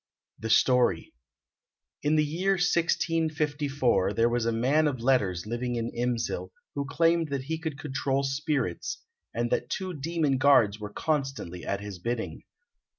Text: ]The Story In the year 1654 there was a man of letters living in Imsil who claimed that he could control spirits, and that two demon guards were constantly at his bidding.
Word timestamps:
]The 0.45 0.49
Story 0.49 1.13
In 2.01 2.15
the 2.15 2.25
year 2.25 2.53
1654 2.53 4.13
there 4.13 4.27
was 4.29 4.47
a 4.47 4.51
man 4.51 4.87
of 4.87 4.99
letters 4.99 5.45
living 5.45 5.75
in 5.75 5.91
Imsil 5.93 6.49
who 6.73 6.85
claimed 6.87 7.29
that 7.29 7.43
he 7.43 7.59
could 7.59 7.77
control 7.77 8.23
spirits, 8.23 8.97
and 9.31 9.51
that 9.51 9.69
two 9.69 9.93
demon 9.93 10.39
guards 10.39 10.79
were 10.79 10.89
constantly 10.91 11.63
at 11.63 11.81
his 11.81 11.99
bidding. 11.99 12.43